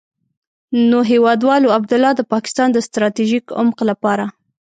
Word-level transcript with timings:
نو 0.89 0.97
هېوادوالو، 1.11 1.73
عبدالله 1.77 2.11
د 2.15 2.21
پاکستان 2.33 2.67
د 2.71 2.77
ستراتيژيک 2.87 3.45
عمق 3.59 3.79
لپاره. 3.89 4.25